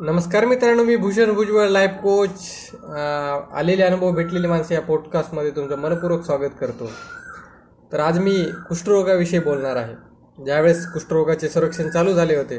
[0.00, 2.30] नमस्कार मित्रांनो मी भूषण भुजबळ लाईफ कोच
[3.54, 6.90] आलेले अनुभव भेटलेले माणसे या पॉडकास्टमध्ये तुमचं मनपूर्वक स्वागत करतो.
[7.92, 9.94] तर आज मी कुष्ठरोगाविषयी बोलणार आहे.
[10.44, 12.58] ज्यावेळेस कुष्ठरोगाचे संरक्षण चालू झाले होते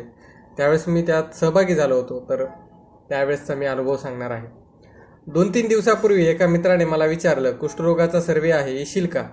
[0.57, 2.19] त्यावेळेस मी त्यात सहभागी झालो होतो.
[2.29, 2.45] तर
[3.09, 4.47] त्यावेळेसचा मी अनुभव सांगणार आहे.
[5.27, 9.23] दोन तीन दिवसापूर्वी एका मित्राने मला विचारलं कुष्ठरोगाचा सर्वे आहे येशील का?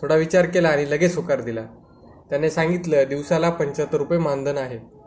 [0.00, 1.66] थोडा विचार केला आणि लगेच होकार दिला.
[2.30, 5.03] त्याने सांगितलं दिवसाला पंच्याहत्तर रुपये मानधन आहे.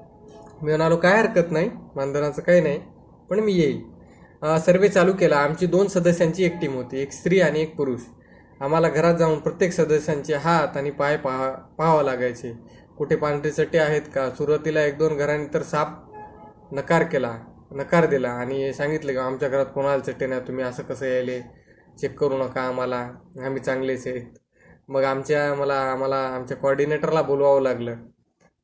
[0.62, 1.70] मी म्हणालो काय हरकत नाही.
[1.96, 2.80] मानधनाचं काही नाही
[3.30, 3.82] पण मी येईल.
[4.66, 5.38] सर्वे चालू केला.
[5.38, 7.02] आमची दोन सदस्यांची एक टीम होती.
[7.02, 8.02] एक स्त्री आणि एक पुरुष.
[8.62, 12.52] आम्हाला घरात जाऊन प्रत्येक सदस्यांचे हात आणि पाय पाहा पाहावं लागायचे.
[12.98, 14.30] कुठे पांढरे चट्टे आहेत का?
[14.30, 17.38] सुरुवातीला एक दोन घरांनी तर साप नकार केला
[17.72, 21.40] नकार दिला आणि सांगितलं की आमच्या घरात कोणाला चट्टे नाही तुम्ही असं कसं यायले?
[22.02, 22.98] चेक करू नका आम्हाला.
[23.46, 24.26] आम्ही चांगलेच आहेत.
[24.90, 27.96] मग आमच्या मला आम्हाला आमच्या कॉर्डिनेटरला बोलवावं लागलं.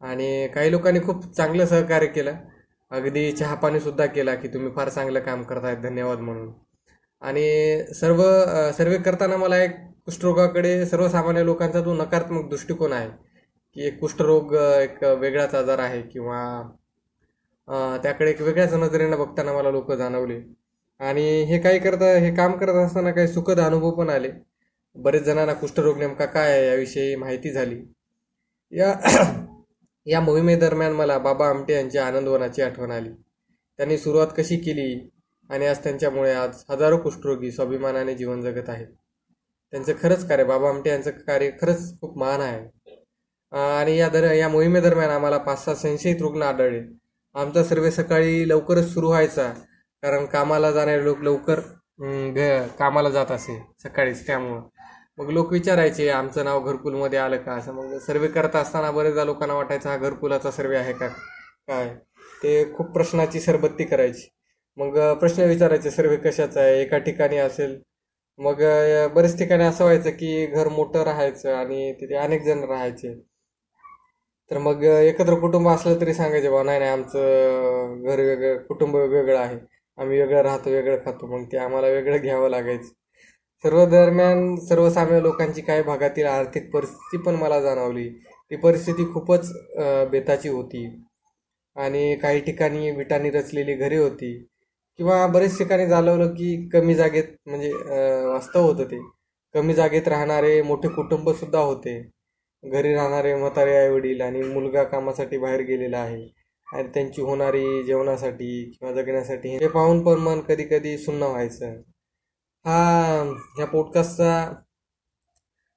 [0.03, 2.35] आणि काही लोकांनी खूप चांगलं सहकार्य केलं.
[2.91, 6.51] अगदी चहापाणीसुद्धा केला की तुम्ही फार चांगलं काम करतायत धन्यवाद म्हणून.
[7.21, 8.21] आणि सर्व
[8.77, 13.09] सर्वे करताना मला एक कुष्ठरोगाकडे सर्वसामान्य लोकांचा जो नकारात्मक दृष्टिकोन आहे
[13.75, 16.39] की एक कुष्ठरोग एक वेगळाच आजार आहे किंवा
[18.03, 20.39] त्याकडे एक वेगळ्याच नजरेनं बघताना मला लोक जाणवले.
[20.99, 24.29] आणि हे काही करता हे काम करत असताना काही सुखद अनुभव पण आले.
[24.95, 27.81] बरेच जणांना कुष्ठरोग नेमका काय आहे याविषयी माहिती झाली.
[28.71, 28.93] या
[30.07, 33.09] या मोहिमेदरम्यान मला बाबा आमटे यांच्या आनंदवनाची आठवण आली.
[33.79, 35.09] त्यांनी सुरुवात कशी केली
[35.49, 38.87] आणि आज त्यांच्यामुळे आज हजारो कुष्ठरोगी स्वाभिमानाने जीवन जगत आहेत.
[39.73, 42.65] त्यांचं खरंच कार्य बाबा आमटे यांचं कार्य खरंच खूप महान आहे.
[43.51, 46.81] आणि या दर या मोहिमेदरम्यान आम्हाला पाच सहा संशयित रुग्ण आढळले.
[47.35, 49.51] आमचा सर्वे सकाळी लवकरच सुरू व्हायचा
[50.03, 51.59] कारण कामाला जाणारे लोक लवकर
[52.35, 54.25] घ कामाला जात असे सकाळीच.
[54.27, 54.61] त्यामुळं
[55.17, 57.53] मग लोक विचारायचे आमचं नाव घरकुलमध्ये आलं का?
[57.55, 61.07] असं मग सर्वे करत असताना बरेचदा लोकांना वाटायचं हा घरकुलाचा सर्वे आहे का?
[61.67, 61.87] काय?
[62.43, 64.27] ते खूप प्रश्नाची सरबत्ती करायची.
[64.77, 66.81] मग प्रश्न विचारायचे सर्वे कशाचा आहे?
[66.81, 67.79] एका ठिकाणी असेल.
[68.39, 68.61] मग
[69.15, 73.13] बरेच ठिकाणी असं व्हायचं की घर मोठं राहायचं आणि तिथे अनेक जण राहायचे.
[74.51, 79.37] तर मग एकत्र कुटुंब असलं तरी सांगायचे बा नाही नाही आमचं घर वेगळं कुटुंब वेगळं
[79.39, 79.57] आहे.
[79.97, 81.27] आम्ही वेगळं राहतो वेगळं खातो.
[81.27, 82.91] मग ते आम्हाला वेगळं घ्यावं लागायचं.
[83.63, 88.07] सर्व दरम्यान सर्वसामान्य लोकांची काही भागातील आर्थिक परिस्थिती पण मला जाणवली.
[88.51, 89.51] ती परिस्थिती खूपच
[90.11, 90.85] बेताची होती.
[91.75, 94.33] आणि काही ठिकाणी विटांनी रचलेली घरे होती.
[94.99, 97.71] किंवा बरेच ठिकाणी जाणवलं की कमी जागेत म्हणजे
[98.25, 98.99] वास्तव होतं ते.
[99.55, 101.97] कमी जागेत राहणारे मोठे कुटुंबसुद्धा होते.
[102.63, 106.27] घरी राहणारे म्हातारे आईवडील आणि मुलगा कामासाठी बाहेर गेलेला आहे.
[106.67, 111.81] आणि त्यांची होणारी जेवणासाठी किंवा जगण्यासाठी हे पाहून पण मन कधी कधी सुन्न व्हायचं.
[112.65, 112.75] हा
[113.57, 114.33] ह्या पॉडकास्टचा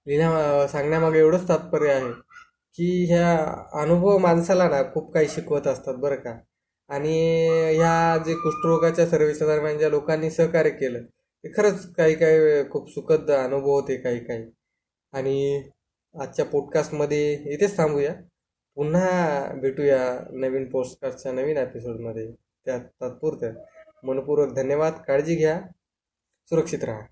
[0.07, 2.11] लिहिण्या सांगण्यामागे एवढंच तात्पर्य आहे
[2.79, 3.33] की ह्या
[3.81, 6.35] अनुभव माणसाला ना खूप काही शिकवत असतात बरं का.
[6.91, 7.15] आणि
[7.77, 13.31] ह्या जे कुष्ठरोगाच्या सर्व्हिसच्या दरम्यान ज्या लोकांनी सहकार्य केलं ते खरंच काही काही खूप सुखद
[13.31, 14.45] अनुभव होते काही काही.
[15.13, 15.63] आणि
[16.15, 18.13] आजच्या पॉडकास्टमध्ये इथेच थांबूया.
[18.77, 19.99] पुन्हा भेटूया
[20.33, 22.31] नवीन पॉडकास्टच्या नवीन एपिसोडमध्ये
[22.67, 23.51] त्या तात्पुरत्या.
[24.05, 24.93] मनपूर्वक धन्यवाद.
[25.09, 25.61] काळजी घ्या.
[26.50, 27.08] सुरक्षित राहा